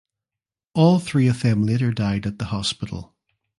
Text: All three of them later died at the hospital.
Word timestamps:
All 0.73 0.97
three 0.97 1.27
of 1.27 1.43
them 1.43 1.63
later 1.63 1.91
died 1.93 2.25
at 2.25 2.39
the 2.39 2.45
hospital. 2.45 3.13